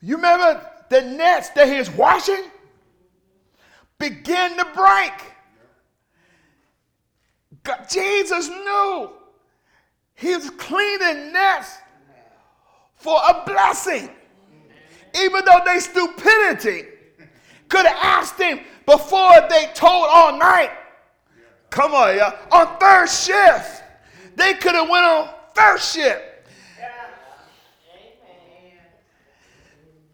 [0.00, 2.44] You remember the nets that he was washing?
[3.98, 5.12] Begin to break.
[7.62, 9.10] God, Jesus knew
[10.14, 11.78] he was cleaning nets
[12.96, 14.10] for a blessing.
[15.14, 16.88] Even though they stupidity
[17.72, 20.70] could have asked him before they told all night.
[21.70, 22.38] Come on, y'all.
[22.50, 23.82] On third shift.
[24.36, 26.20] They could have went on third shift.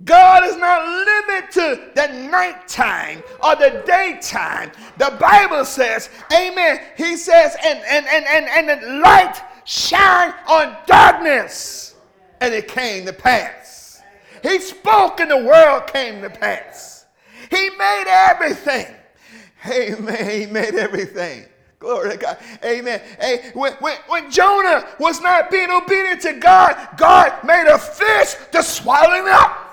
[0.04, 4.70] God is not limited to the nighttime or the daytime.
[4.96, 6.80] The Bible says, Amen.
[6.96, 11.96] He says, and and and and, and the light shine on darkness.
[12.40, 14.00] And it came to pass.
[14.44, 16.97] He spoke and the world came to pass.
[17.50, 18.94] He made everything.
[19.66, 20.40] Amen.
[20.40, 21.44] He made everything.
[21.78, 22.38] Glory to God.
[22.64, 23.00] Amen.
[23.20, 28.34] Hey, when, when, when Jonah was not being obedient to God, God made a fish
[28.52, 29.64] to swallow him up.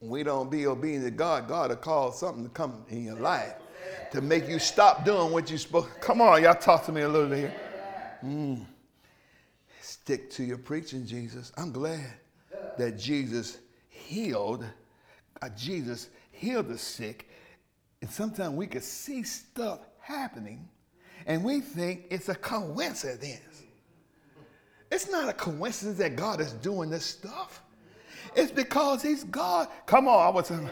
[0.00, 3.54] We don't be obedient to God, God will cause something to come in your life
[4.12, 7.08] to make you stop doing what you're supposed Come on, y'all talk to me a
[7.08, 7.54] little bit here.
[8.24, 8.66] Mm.
[9.80, 11.52] Stick to your preaching, Jesus.
[11.56, 12.06] I'm glad
[12.78, 14.64] that Jesus healed
[15.42, 17.28] uh, Jesus healed the sick,
[18.00, 20.68] and sometimes we can see stuff happening
[21.26, 23.62] and we think it's a coincidence.
[24.90, 27.62] It's not a coincidence that God is doing this stuff.
[28.36, 29.68] It's because He's God.
[29.86, 30.70] Come on, I was saying.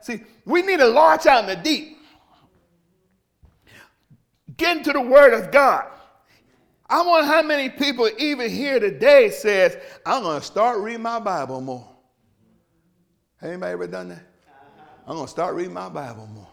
[0.00, 1.98] See, we need to launch out in the deep.
[4.56, 5.86] Get into the Word of God.
[6.88, 11.18] I wonder how many people even here today says, I'm going to start reading my
[11.18, 11.87] Bible more.
[13.42, 14.18] Anybody ever done that?
[14.18, 14.82] Uh-huh.
[15.06, 16.48] I'm going to start reading my Bible more.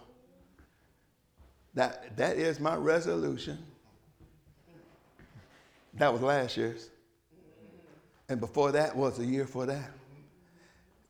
[1.73, 3.57] That, that is my resolution.
[5.95, 6.85] That was last year's.
[6.85, 8.31] Mm-hmm.
[8.33, 9.91] And before that was the year for that.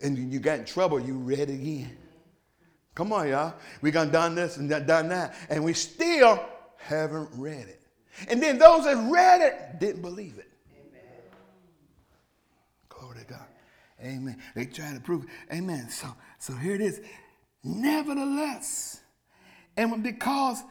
[0.01, 1.97] And you got in trouble, you read it again.
[2.93, 3.53] Come on, y'all.
[3.81, 5.35] We done done this and done that.
[5.49, 6.43] And we still
[6.77, 7.81] haven't read it.
[8.29, 10.49] And then those that read it didn't believe it.
[14.03, 14.37] Amen.
[14.55, 15.29] They try to prove it.
[15.53, 15.89] Amen.
[15.89, 17.01] So, so here it is.
[17.63, 19.01] Nevertheless,
[19.77, 20.61] and because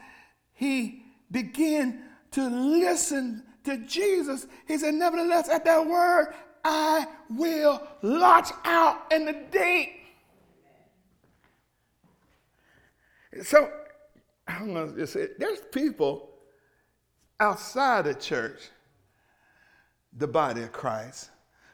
[0.52, 6.34] he began to listen to Jesus, he said, Nevertheless, at that word,
[6.64, 9.90] I will launch out in the deep.
[13.44, 13.70] So,
[14.46, 16.30] I'm going to just say, there's people
[17.40, 18.60] outside the church,
[20.16, 21.30] the body of Christ,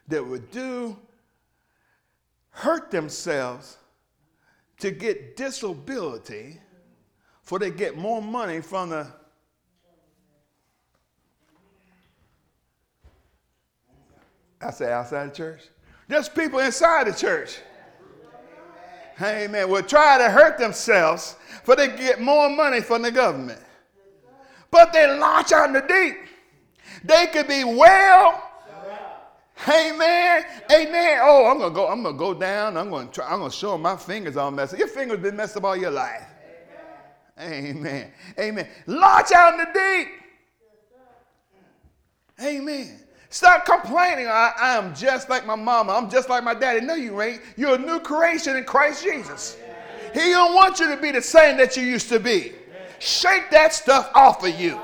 [0.09, 0.97] that would do
[2.61, 3.79] hurt themselves
[4.79, 6.61] to get disability
[7.43, 9.07] for they get more money from the
[14.63, 15.63] I say outside the church.
[16.07, 17.61] There's people inside the church.
[19.23, 19.71] Amen.
[19.71, 23.61] Will try to hurt themselves for they get more money from the government.
[24.71, 26.17] But they launch out in the deep.
[27.05, 28.50] They could be well.
[29.69, 30.45] Amen.
[30.73, 31.19] Amen.
[31.23, 31.89] Oh, I'm gonna go.
[31.89, 32.77] I'm gonna go down.
[32.77, 33.31] I'm gonna try.
[33.31, 34.79] I'm gonna show my fingers all messed up.
[34.79, 36.27] Your fingers been messed up all your life.
[37.39, 38.13] Amen.
[38.39, 38.69] Amen.
[38.87, 40.09] Launch out in the deep.
[42.43, 43.01] Amen.
[43.29, 44.27] Stop complaining.
[44.27, 45.93] I, I, am just like my mama.
[45.93, 46.81] I'm just like my daddy.
[46.81, 47.41] No, you ain't.
[47.57, 49.57] You're a new creation in Christ Jesus.
[50.13, 52.53] He don't want you to be the same that you used to be.
[52.99, 54.81] Shake that stuff off of you.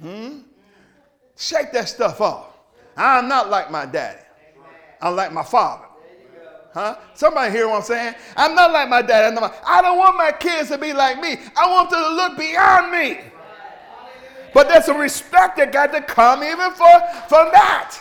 [0.00, 0.38] Hmm?
[1.36, 2.46] Shake that stuff off.
[2.96, 4.20] I'm not like my daddy.
[5.00, 5.84] I'm like my father.
[6.72, 6.96] Huh?
[7.14, 8.14] Somebody hear what I'm saying?
[8.36, 9.36] I'm not like my dad.
[9.64, 11.36] I don't want my kids to be like me.
[11.56, 13.20] I want them to look beyond me.
[14.52, 17.96] But there's a respect that got to come even for, from that.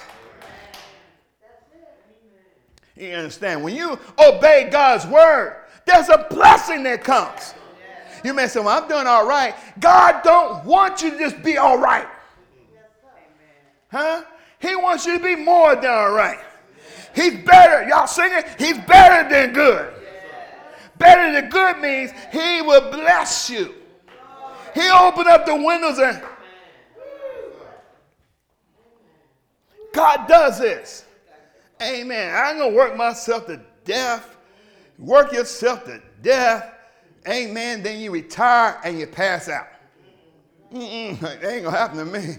[2.96, 3.64] You understand?
[3.64, 7.54] When you obey God's word, there's a blessing that comes.
[8.24, 9.56] You may say, Well, I'm doing all right.
[9.80, 12.08] God don't want you to just be all right.
[13.94, 14.24] Huh?
[14.58, 16.40] He wants you to be more than all right.
[17.14, 17.88] He's better.
[17.88, 18.44] Y'all singing?
[18.58, 19.94] He's better than good.
[20.98, 23.76] Better than good means he will bless you.
[24.74, 26.24] He opened up the windows and
[29.94, 31.06] God does this.
[31.80, 32.34] Amen.
[32.34, 34.38] I ain't gonna work myself to death.
[34.98, 36.74] Work yourself to death.
[37.28, 37.84] Amen.
[37.84, 39.68] Then you retire and you pass out.
[40.74, 42.38] Mm-mm, that ain't gonna happen to me.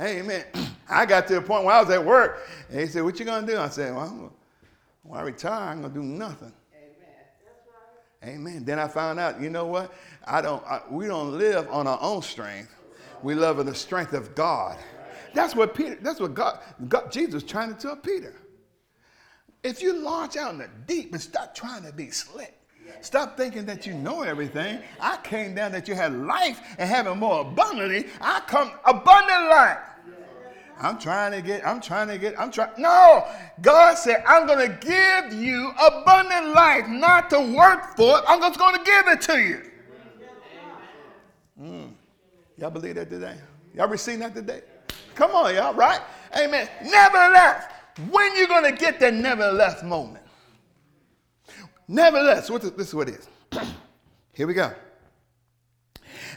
[0.00, 0.44] Amen.
[0.88, 3.24] I got to the point where I was at work, and he said, "What you
[3.24, 4.30] gonna do?" I said, "Well, gonna,
[5.02, 6.52] when I retire, I'm gonna do nothing."
[8.22, 8.36] Amen.
[8.36, 8.64] Amen.
[8.64, 9.94] Then I found out, you know what?
[10.24, 10.64] I don't.
[10.64, 12.74] I, we don't live on our own strength.
[13.22, 14.78] We live in the strength of God.
[15.32, 15.96] That's what Peter.
[16.00, 18.34] That's what God, God Jesus trying to tell Peter.
[19.62, 22.54] If you launch out in the deep and stop trying to be slick,
[23.00, 24.80] Stop thinking that you know everything.
[25.00, 28.06] I came down that you had life and having more abundantly.
[28.20, 29.78] I come abundant life.
[30.80, 32.70] I'm trying to get, I'm trying to get, I'm trying.
[32.78, 33.26] No,
[33.60, 38.24] God said, I'm going to give you abundant life, not to work for it.
[38.26, 39.62] I'm just going to give it to you.
[41.60, 41.92] Mm.
[42.58, 43.36] Y'all believe that today?
[43.74, 44.62] Y'all receive that today?
[45.14, 46.00] Come on, y'all, right?
[46.36, 46.68] Amen.
[46.82, 47.64] Nevertheless,
[48.10, 50.23] when you going to get that nevertheless moment?
[51.86, 53.28] Nevertheless, this is what it is.
[54.32, 54.72] Here we go.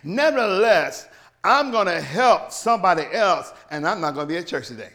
[0.04, 1.08] Nevertheless,
[1.44, 4.92] I'm going to help somebody else, and I'm not going to be at church today.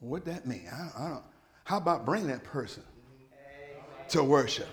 [0.00, 0.68] What that mean?
[0.72, 1.22] I, I don't.
[1.64, 2.82] How about bring that person
[3.14, 3.84] Amen.
[4.08, 4.68] to worship?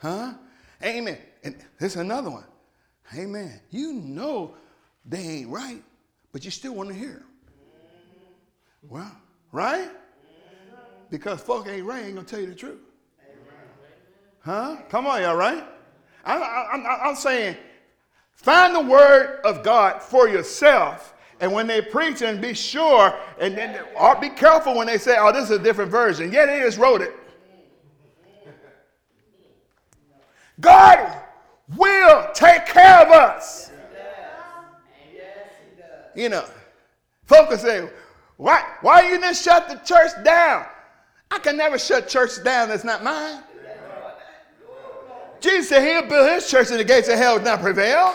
[0.00, 0.34] Huh?
[0.82, 1.18] Amen.
[1.44, 2.44] And there's another one.
[3.16, 3.60] Amen.
[3.70, 4.54] You know
[5.04, 5.82] they ain't right,
[6.32, 7.22] but you still want to hear.
[8.88, 9.10] Well,
[9.50, 9.90] right?
[11.12, 12.80] Because folk ain't right, ain't gonna tell you the truth.
[14.40, 14.78] Huh?
[14.88, 15.62] Come on, y'all, right?
[16.24, 17.54] I, am saying,
[18.32, 21.14] find the word of God for yourself.
[21.40, 25.16] And when they preach, and be sure, and then or be careful when they say,
[25.18, 27.14] "Oh, this is a different version." Yeah, they just wrote it.
[30.60, 31.20] God
[31.76, 33.70] will take care of us.
[36.14, 36.44] You know,
[37.24, 37.88] folks say,
[38.36, 38.64] "Why?
[38.80, 40.66] Why you didn't shut the church down?"
[41.32, 43.42] I can never shut church down that's not mine.
[45.40, 48.14] Jesus said he'll build his church and the gates of hell would not prevail.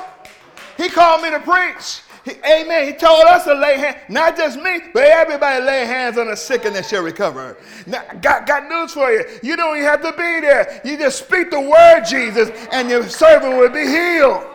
[0.78, 2.02] He called me to preach.
[2.24, 2.88] He, amen.
[2.88, 6.36] He told us to lay hands, not just me, but everybody lay hands on the
[6.36, 7.58] sick and they shall recover.
[7.88, 9.26] Now, got, got news for you.
[9.42, 10.80] You don't even have to be there.
[10.86, 14.46] You just speak the word, Jesus, and your servant will be healed.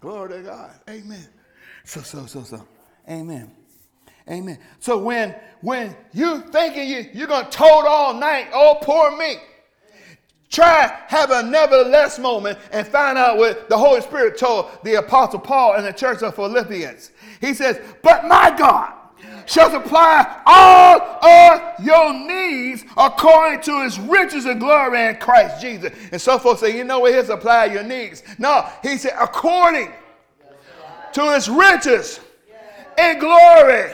[0.00, 0.70] Glory to God.
[0.90, 1.28] Amen.
[1.84, 2.66] So, so, so, so.
[3.08, 3.52] Amen.
[4.28, 4.58] Amen.
[4.80, 9.36] So when when you thinking you, you're gonna tote all night, oh poor me.
[10.48, 15.40] Try have a nevertheless moment and find out what the Holy Spirit told the Apostle
[15.40, 17.10] Paul in the church of Philippians.
[17.40, 18.92] He says, But my God
[19.46, 25.92] shall supply all of your needs according to his riches and glory in Christ Jesus.
[26.12, 28.22] And so folks say, you know what, he'll supply your needs.
[28.38, 29.92] No, he said, according
[31.12, 32.20] to his riches
[32.98, 33.92] and glory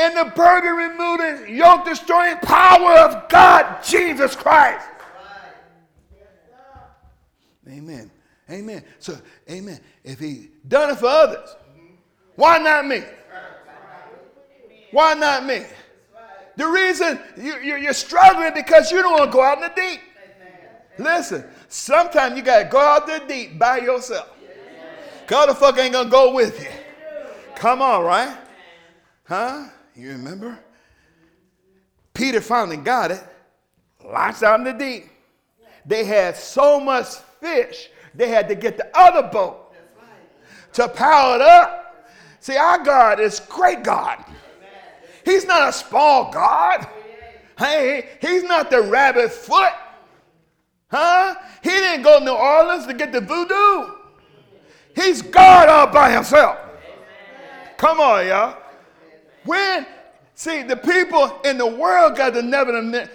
[0.00, 4.86] and the burden removing, yoke destroying power of God, Jesus Christ.
[7.68, 8.10] Amen.
[8.50, 8.82] Amen.
[8.98, 9.16] So,
[9.48, 9.78] amen.
[10.02, 11.54] If he done it for others,
[12.34, 13.02] why not me?
[14.90, 15.64] Why not me?
[16.56, 20.00] The reason you, are struggling because you don't want to go out in the deep.
[20.98, 24.28] Listen, sometimes you got to go out the deep by yourself.
[25.26, 26.68] God the fuck ain't going to go with you.
[27.54, 28.36] Come on, right?
[29.24, 29.68] Huh?
[30.00, 30.58] You remember?
[32.14, 33.22] Peter finally got it.
[34.02, 35.10] Launched out in the deep.
[35.84, 37.06] They had so much
[37.40, 39.74] fish, they had to get the other boat
[40.72, 42.06] to power it up.
[42.40, 44.24] See, our God is great God.
[45.22, 46.88] He's not a small God.
[47.58, 49.72] Hey, he's not the rabbit foot.
[50.90, 51.34] Huh?
[51.62, 53.96] He didn't go to New Orleans to get the voodoo.
[54.96, 56.58] He's God all by himself.
[57.76, 58.59] Come on, y'all.
[59.44, 59.86] When,
[60.34, 62.42] see, the people in the world got the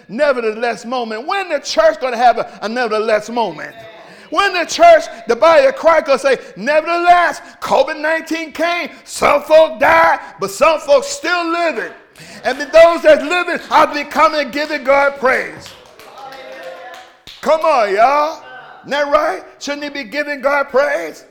[0.08, 1.26] nevertheless moment.
[1.26, 3.76] When the church going to have a, nevertheless moment?
[4.30, 9.78] When the church, the body of Christ, will say, nevertheless, COVID 19 came, some folk
[9.78, 11.92] died, but some folks still living.
[12.44, 15.68] And those that living are becoming giving God praise.
[17.40, 18.42] Come on, y'all.
[18.80, 19.44] Isn't that right?
[19.60, 21.25] Shouldn't he be giving God praise?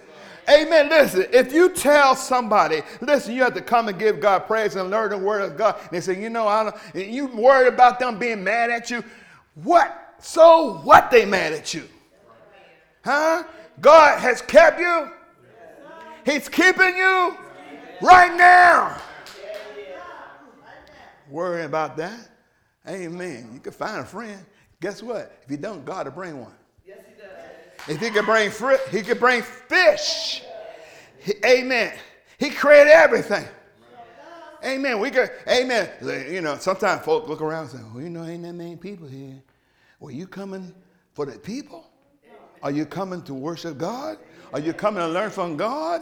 [0.49, 0.89] Amen.
[0.89, 4.89] Listen, if you tell somebody, listen, you have to come and give God praise and
[4.89, 5.77] learn the word of God.
[5.81, 9.03] And they say, you know, I don't, you worried about them being mad at you.
[9.63, 10.15] What?
[10.19, 11.87] So what they mad at you?
[13.03, 13.43] Huh?
[13.81, 15.09] God has kept you.
[16.25, 17.37] He's keeping you
[18.01, 18.97] right now.
[21.29, 22.29] Worrying about that.
[22.87, 23.49] Amen.
[23.53, 24.45] You can find a friend.
[24.79, 25.39] Guess what?
[25.43, 26.53] If you don't, God will bring one.
[27.87, 30.43] If he could bring fruit, he can bring fish.
[31.19, 31.93] He, amen.
[32.37, 33.45] He created everything.
[34.63, 34.99] Amen.
[34.99, 35.89] We could, amen.
[36.31, 39.07] You know, sometimes folk look around and say, well, you know, ain't that many people
[39.07, 39.41] here.
[39.99, 40.73] Well, you coming
[41.13, 41.89] for the people?
[42.63, 44.17] Are you coming to worship God?
[44.51, 46.01] Are you coming to learn from God?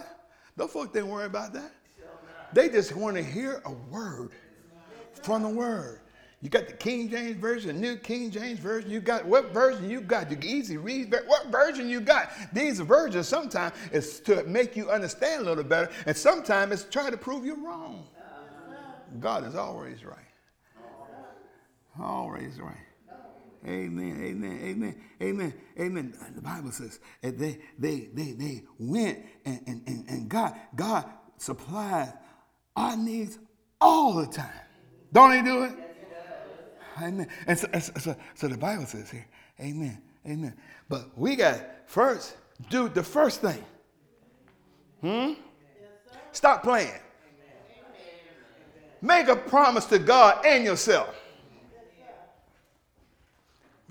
[0.55, 1.71] Those folk didn't worry about that.
[2.53, 4.31] They just want to hear a word
[5.23, 5.99] from the word.
[6.43, 8.91] You got the King James Version, New King James Version.
[8.91, 10.29] You got what version you got?
[10.29, 11.15] You easy read.
[11.25, 12.31] What version you got?
[12.51, 17.09] These versions sometimes is to make you understand a little better, and sometimes it's try
[17.09, 18.05] to prove you wrong.
[19.21, 20.17] God is always right.
[21.97, 22.75] Always right.
[23.65, 26.13] Amen, amen, amen, amen, amen.
[26.35, 31.05] The Bible says they they they they went and, and, and, and God, God
[31.37, 32.11] supplies
[32.75, 33.39] our needs
[33.79, 34.51] all the time.
[35.13, 35.82] Don't he do it?
[37.01, 37.27] Amen.
[37.47, 39.25] And so, so, so the Bible says here,
[39.59, 40.53] amen, amen.
[40.89, 42.35] But we got first
[42.69, 43.63] do the first thing.
[45.01, 45.33] Hmm?
[46.31, 46.91] Stop playing.
[49.01, 51.13] Make a promise to God and yourself.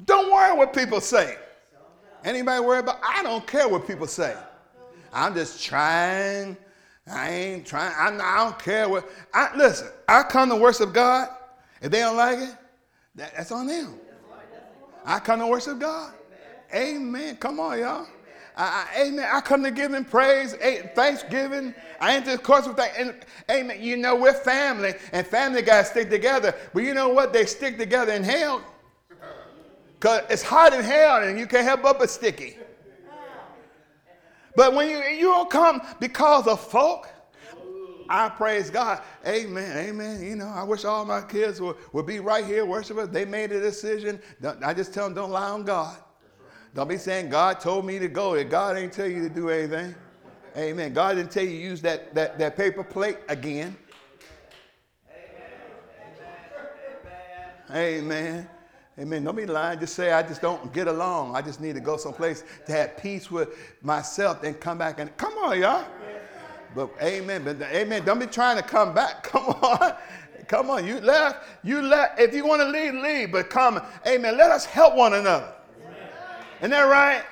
[0.04, 1.36] Don't worry what people say.
[2.24, 2.98] Anybody worry about?
[3.04, 4.34] I don't care what people say.
[5.12, 6.56] I'm just trying.
[7.06, 7.92] I ain't trying.
[7.92, 9.08] I, I don't care what.
[9.34, 11.28] I, listen, I come to worship God.
[11.80, 12.54] If they don't like it,
[13.14, 13.98] that, that's on them.
[15.04, 16.12] I come to worship God.
[16.74, 17.36] Amen.
[17.36, 18.06] Come on, y'all.
[18.56, 19.28] I, I, amen.
[19.32, 21.74] I come to give him praise, a, thanksgiving.
[22.00, 22.92] I enter the course with that.
[22.98, 23.14] And,
[23.50, 23.82] amen.
[23.82, 26.54] You know, we're family, and family guys stick together.
[26.72, 27.32] But you know what?
[27.32, 28.62] They stick together in hell.
[29.98, 32.56] Because it's hot in hell and you can't help but be sticky.
[34.56, 37.08] But when you, you don't come because of folk,
[38.08, 39.02] I praise God.
[39.26, 39.88] Amen.
[39.88, 40.22] Amen.
[40.22, 43.10] You know, I wish all my kids would, would be right here worshiping.
[43.10, 44.20] They made a decision.
[44.64, 45.96] I just tell them don't lie on God.
[46.74, 48.34] Don't be saying God told me to go.
[48.34, 49.94] If God ain't tell you to do anything.
[50.56, 50.92] Amen.
[50.92, 53.76] God didn't tell you to use that, that, that paper plate again.
[57.70, 58.02] Amen.
[58.02, 58.48] Amen.
[58.98, 59.24] Amen.
[59.24, 59.80] Don't be lying.
[59.80, 61.34] Just say, I just don't get along.
[61.34, 63.48] I just need to go someplace to have peace with
[63.82, 65.86] myself and come back and come on, y'all.
[66.74, 67.44] But amen.
[67.44, 68.04] But amen.
[68.04, 69.22] Don't be trying to come back.
[69.32, 69.94] Come on.
[70.48, 70.86] Come on.
[70.86, 71.46] You left.
[71.62, 72.20] You left.
[72.20, 73.32] If you want to leave, leave.
[73.32, 73.80] But come.
[74.06, 74.36] Amen.
[74.36, 75.52] Let us help one another.
[76.60, 77.22] Isn't that right?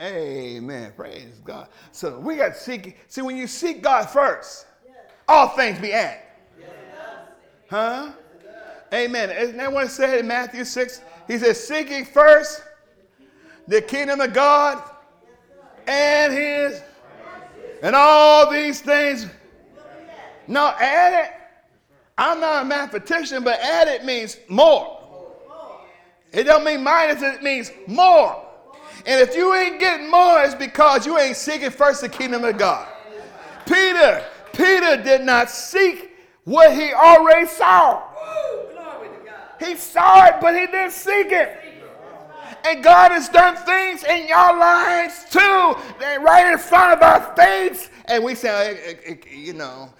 [0.00, 0.92] Amen.
[0.96, 1.68] Praise God.
[1.92, 2.96] So we got to seek.
[3.08, 4.66] See, when you seek God first,
[5.28, 6.22] all things be added.
[7.68, 8.12] Huh?
[8.92, 9.30] Amen.
[9.30, 11.02] Isn't that what it said in Matthew 6?
[11.28, 12.62] He says, Seeking first
[13.68, 14.82] the kingdom of God
[15.86, 16.82] and his,
[17.82, 19.26] and all these things.
[20.46, 21.32] No, add it.
[22.18, 24.98] I'm not a mathematician, but add it means more.
[26.32, 28.44] It don't mean minus, it means more.
[29.06, 32.58] And if you ain't getting more, it's because you ain't seeking first the kingdom of
[32.58, 32.86] God.
[33.66, 36.10] Peter, Peter did not seek
[36.44, 38.02] what he already saw.
[39.58, 41.69] He saw it, but he didn't seek it.
[42.64, 45.74] And God has done things in your lives too,
[46.20, 47.90] right in front of our face.
[48.06, 49.90] And we say, you know,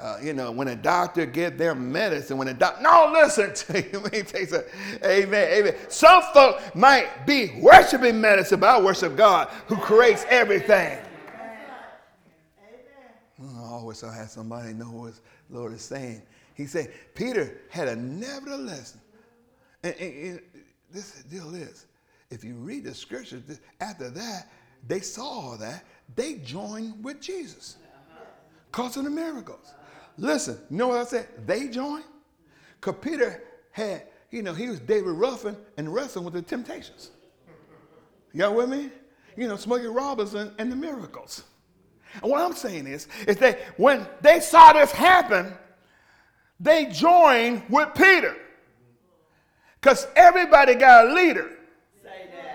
[0.00, 3.82] uh, you know, when a doctor give their medicine, when a doctor, no, listen to
[3.82, 4.02] you.
[5.04, 5.74] Amen, amen.
[5.88, 10.98] Some folk might be worshiping medicine, but I worship God who creates everything.
[11.34, 11.58] Amen.
[13.56, 15.14] I always I had somebody know what
[15.50, 16.22] the Lord is saying.
[16.54, 18.96] He said, Peter had a nevertheless.
[19.82, 20.40] And, and, and
[20.92, 21.86] this deal is,
[22.30, 23.42] if you read the scriptures,
[23.80, 24.48] after that,
[24.86, 27.76] they saw that, they joined with Jesus
[28.70, 29.74] because of the miracles.
[30.16, 31.28] Listen, you know what I said?
[31.46, 32.04] They joined?
[32.80, 37.10] Because Peter had, you know, he was David Ruffin and wrestling with the temptations.
[38.32, 38.90] Y'all with me?
[39.36, 41.44] You know, Smokey Robinson and the miracles.
[42.22, 45.52] And what I'm saying is, is that when they saw this happen,
[46.60, 48.36] they joined with Peter.
[49.80, 51.57] Because everybody got a leader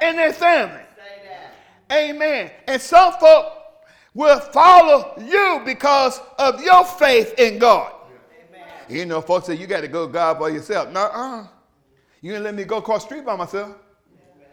[0.04, 0.82] in their family.
[1.92, 2.52] Amen.
[2.68, 3.46] And some folk
[4.14, 7.94] will follow you because of your faith in God.
[8.50, 8.68] Amen.
[8.90, 10.92] You know, folks say you got to go God by yourself.
[10.92, 11.48] No, uh,
[12.22, 13.76] you gonna let me go across the street by myself.
[14.16, 14.48] Amen.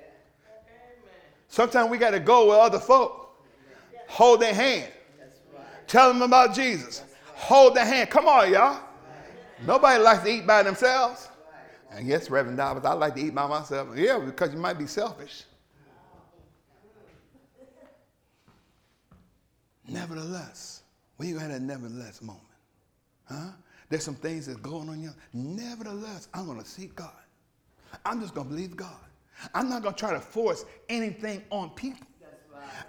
[1.49, 3.17] Sometimes we got to go with other folk.
[4.09, 4.91] Hold their hand.
[5.55, 5.65] Right.
[5.87, 7.01] Tell them about Jesus.
[7.01, 7.37] Right.
[7.37, 8.11] Hold their hand.
[8.11, 8.73] Come on, y'all.
[8.73, 8.83] Right.
[9.67, 11.30] Nobody likes to eat by themselves.
[11.91, 13.89] And yes, Reverend Dobbins, I like to eat by myself.
[13.97, 15.45] Yeah, because you might be selfish.
[19.89, 20.83] Nevertheless,
[21.17, 22.45] when you had a nevertheless moment,
[23.29, 23.51] huh?
[23.89, 25.15] There's some things that's going on here.
[25.33, 27.11] Nevertheless, I'm to seek God.
[28.05, 28.95] I'm just to believe God.
[29.53, 32.07] I'm not to try to force anything on people.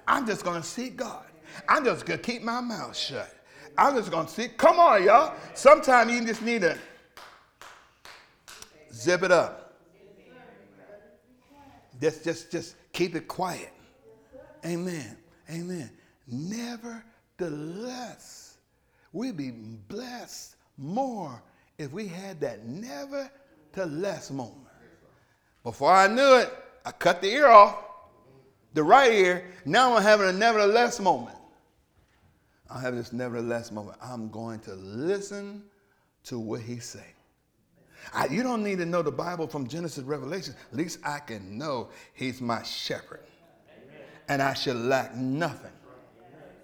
[0.08, 1.26] I'm just to seek God.
[1.68, 3.34] I'm just to keep my mouth shut.
[3.78, 4.58] I'm just to seek.
[4.58, 5.34] Come on, y'all.
[5.56, 6.78] Sometimes you just need to
[9.02, 9.74] zip it up.
[12.00, 13.74] Just, just, just keep it quiet.
[14.66, 15.18] Amen.
[15.50, 15.90] Amen.
[16.28, 18.58] Nevertheless,
[19.12, 21.42] we'd be blessed more
[21.78, 24.58] if we had that nevertheless moment.
[25.64, 26.52] Before I knew it,
[26.86, 27.78] I cut the ear off,
[28.74, 29.46] the right ear.
[29.66, 31.38] Now I'm having a nevertheless moment.
[32.70, 33.98] I have this nevertheless moment.
[34.02, 35.64] I'm going to listen
[36.24, 37.06] to what he's saying.
[38.14, 40.54] I, you don't need to know the Bible from Genesis to Revelation.
[40.72, 43.22] At least I can know he's my shepherd.
[43.70, 44.06] Amen.
[44.28, 45.72] And I shall lack nothing.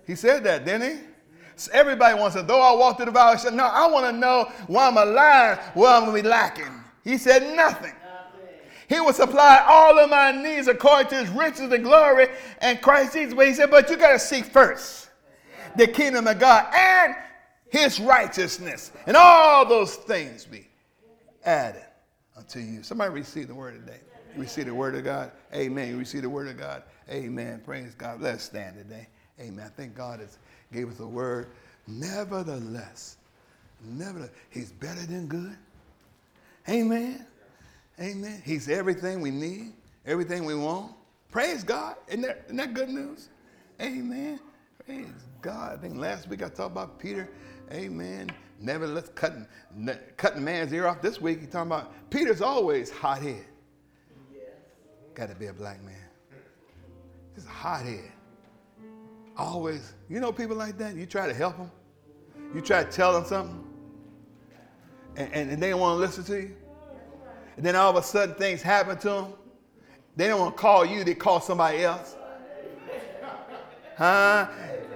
[0.06, 1.04] He said that, didn't he?
[1.56, 4.52] So everybody wants to, though I walk through the valley, no, I want to know
[4.68, 6.72] why I'm alive, where I'm going to be lacking.
[7.04, 7.94] He said nothing.
[8.88, 12.28] He will supply all of my needs according to his riches and glory
[12.60, 13.34] and Christ Jesus.
[13.34, 15.10] But he said, but you got to seek first
[15.76, 17.16] the kingdom of God and
[17.70, 20.67] his righteousness, and all those things be
[21.48, 21.86] added
[22.36, 22.84] unto you.
[22.84, 24.00] Somebody receive the word today.
[24.36, 25.32] You receive the word of God.
[25.54, 25.90] Amen.
[25.90, 26.84] You receive the word of God.
[27.10, 27.62] Amen.
[27.66, 28.22] Praise God.
[28.22, 29.08] Let's stand today.
[29.40, 29.66] Amen.
[29.66, 30.38] I think God has
[30.72, 31.48] gave us a word.
[31.88, 33.18] Nevertheless,
[33.84, 35.56] nevertheless, He's better than good.
[36.68, 37.26] Amen.
[38.00, 38.42] Amen.
[38.46, 39.74] He's everything we need,
[40.06, 40.92] everything we want.
[41.32, 41.96] Praise God.
[42.08, 43.30] Isn't that, isn't that good news?
[43.82, 44.40] Amen.
[44.86, 45.08] Praise
[45.42, 45.78] God.
[45.78, 47.30] I think last week I talked about Peter.
[47.72, 48.30] Amen.
[48.60, 49.48] Nevertheless, cutting,
[50.18, 51.02] cutting man's ear off.
[51.02, 53.46] This week he's talking about Peter's always hot head.
[54.34, 54.44] Yes.
[55.14, 55.96] Got to be a black man.
[57.36, 58.12] Just a hot head
[59.38, 60.96] always, you know people like that?
[60.96, 61.72] You try to help them,
[62.54, 63.64] you try to tell them something,
[65.16, 66.56] and, and, and they don't want to listen to you.
[67.56, 69.34] And then all of a sudden things happen to them.
[70.16, 72.16] They don't want to call you, they call somebody else.
[73.98, 74.48] Huh?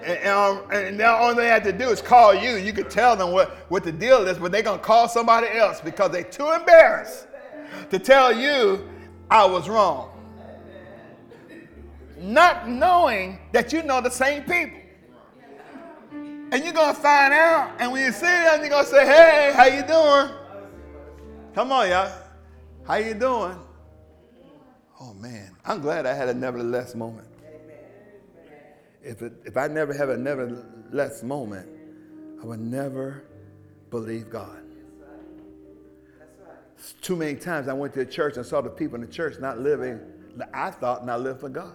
[0.04, 2.56] And, and, um, and now all they have to do is call you.
[2.56, 5.48] You could tell them what, what the deal is, but they're going to call somebody
[5.50, 7.28] else because they're too embarrassed
[7.90, 8.88] to tell you
[9.30, 10.12] I was wrong
[12.22, 14.78] not knowing that you know the same people.
[16.54, 19.66] And you're gonna find out, and when you see them, you're gonna say, "Hey, how
[19.66, 20.36] you doing?"
[21.56, 22.12] Come on, y'all.
[22.86, 23.58] How you doing?
[25.00, 27.28] Oh man, I'm glad I had a nevertheless moment.
[29.04, 31.68] If it, if I never have a nevertheless moment,
[32.42, 33.24] I would never
[33.90, 34.60] believe God.
[37.02, 39.40] Too many times I went to a church and saw the people in the church
[39.40, 40.00] not living,
[40.54, 41.74] I thought, not live for God.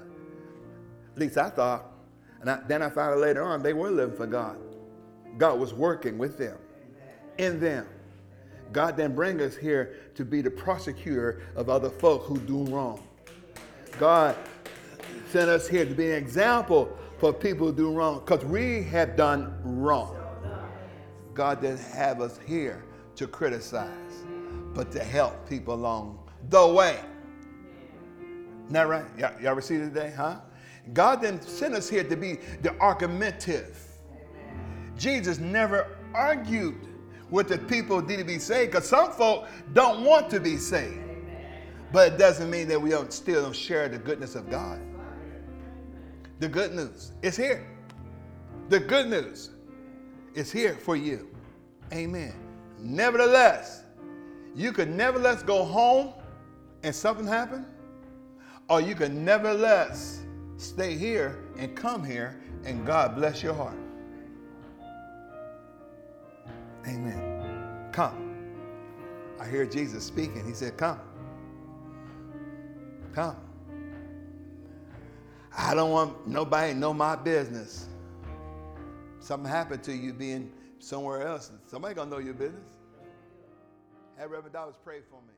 [1.13, 1.93] At least I thought.
[2.41, 4.59] And I, then I found out later on they were living for God.
[5.39, 6.59] God was working with them,
[7.39, 7.87] in them.
[8.73, 13.03] God then bring us here to be the prosecutor of other folk who do wrong.
[13.99, 14.37] God
[15.31, 19.17] sent us here to be an example for people who do wrong because we have
[19.17, 20.17] done wrong.
[21.35, 22.85] God didn't have us here
[23.17, 24.25] to criticize,
[24.75, 26.99] but to help people along the way.
[28.65, 29.05] Isn't that right?
[29.19, 30.37] Y'all, y'all receive it today, huh?
[30.93, 33.79] God didn't send us here to be the argumentative.
[34.97, 36.87] Jesus never argued
[37.31, 40.57] with the people who need to be saved because some folk don't want to be
[40.57, 41.01] saved.
[41.93, 44.81] But it doesn't mean that we don't still don't share the goodness of God.
[46.39, 47.67] The good news is here.
[48.69, 49.51] The good news
[50.35, 51.29] is here for you.
[51.93, 52.35] Amen.
[52.79, 53.85] Nevertheless,
[54.55, 56.13] you could nevertheless go home
[56.83, 57.67] and something happen,
[58.69, 60.23] or you could nevertheless
[60.57, 63.79] stay here and come here and God bless your heart.
[66.87, 67.89] Amen.
[67.93, 68.27] Come.
[69.41, 70.45] I hear Jesus speaking.
[70.47, 71.01] He said, Come.
[73.13, 73.37] Come.
[75.57, 77.89] I don't want nobody to know my business.
[79.21, 81.51] Something happened to you being somewhere else.
[81.67, 82.77] Somebody gonna know your business.
[84.19, 85.36] Have Reverend Dobbins pray for me.